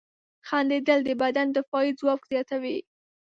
[0.47, 2.77] •خندېدل د بدن دفاعي ځواک زیاتوي.